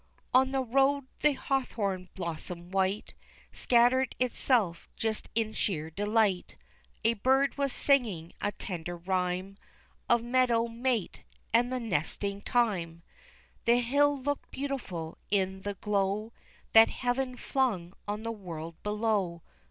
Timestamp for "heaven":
16.89-17.37